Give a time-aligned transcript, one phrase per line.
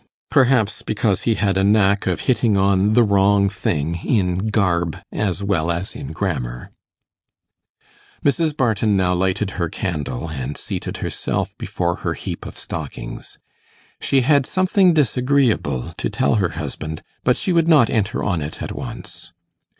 [0.31, 5.43] Perhaps because he had a knack of hitting on the wrong thing in garb as
[5.43, 6.71] well as in grammar.
[8.25, 8.57] Mrs.
[8.57, 13.37] Barton now lighted her candle, and seated herself before her heap of stockings.
[13.99, 18.59] She had something disagreeable to tell her husband, but she would not enter on it
[18.63, 19.33] at once.